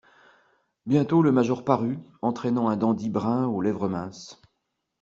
[0.87, 4.41] Bientôt le major parut, entraînant un dandy brun aux lèvres minces.